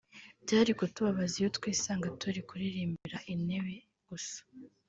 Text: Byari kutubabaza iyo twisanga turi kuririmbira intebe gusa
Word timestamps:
Byari 0.43 0.71
kutubabaza 0.79 1.33
iyo 1.39 1.49
twisanga 1.57 2.07
turi 2.19 2.41
kuririmbira 2.47 3.17
intebe 3.33 3.75
gusa 4.07 4.39